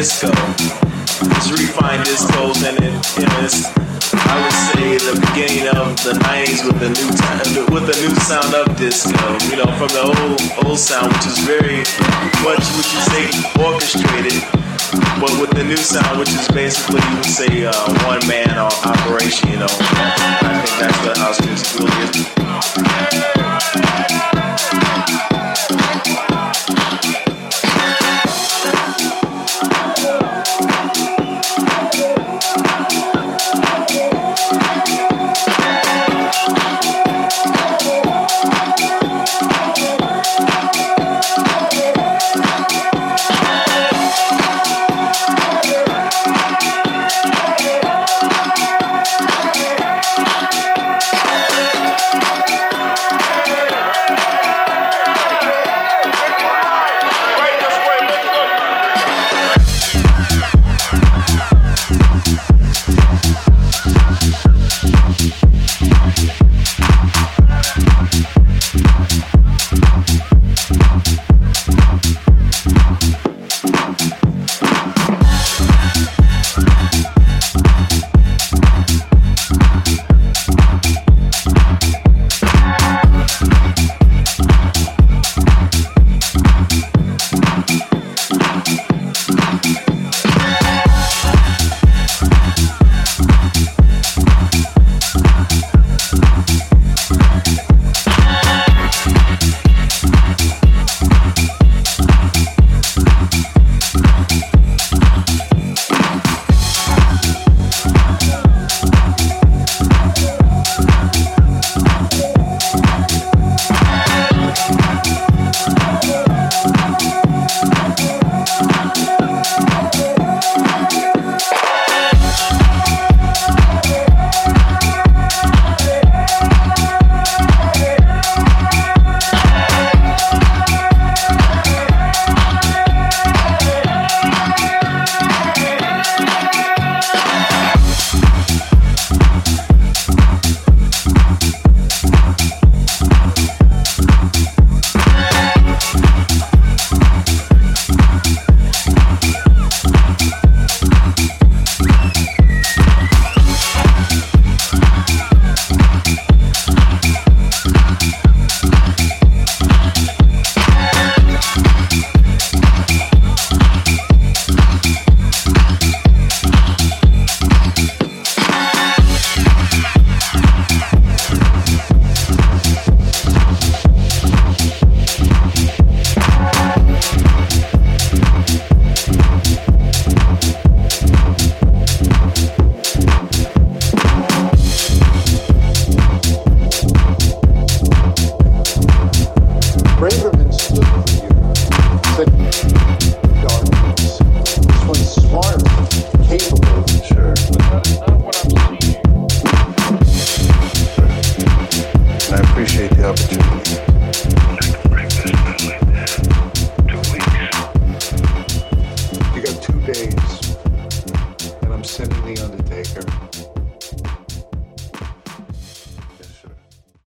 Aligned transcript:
disco. 0.00 0.32
It's 1.36 1.52
refined 1.52 2.08
discos 2.08 2.64
and 2.64 2.72
it, 2.80 2.88
know, 3.20 3.44
it's, 3.44 3.68
I 4.16 4.34
would 4.40 4.56
say 4.72 4.96
the 4.96 5.12
beginning 5.28 5.68
of 5.76 5.92
the 6.00 6.16
90s 6.24 6.64
with 6.64 6.80
the 6.80 6.88
new 6.88 7.10
time, 7.20 7.44
with 7.68 7.84
the 7.84 7.96
new 8.00 8.14
sound 8.24 8.54
of 8.56 8.64
disco. 8.78 9.12
You 9.52 9.60
know, 9.60 9.68
from 9.76 9.92
the 9.92 10.00
old 10.08 10.64
old 10.64 10.78
sound, 10.78 11.12
which 11.12 11.26
is 11.28 11.38
very 11.44 11.84
much, 12.40 12.64
would 12.80 12.88
you 12.96 13.02
say, 13.12 13.28
orchestrated, 13.60 14.40
but 15.20 15.36
with 15.36 15.50
the 15.50 15.64
new 15.64 15.76
sound, 15.76 16.18
which 16.18 16.32
is 16.32 16.48
basically, 16.48 17.04
you 17.04 17.16
would 17.16 17.24
say, 17.26 17.66
uh, 17.66 17.74
one 18.08 18.24
man 18.26 18.56
operation. 18.56 19.52
You 19.52 19.58
know, 19.60 19.68
I 19.68 20.56
think 20.56 20.80
that's 20.80 20.98
what 21.04 21.18
house 21.18 21.44
music 21.44 21.76
really 21.76 23.20
is. 23.20 23.29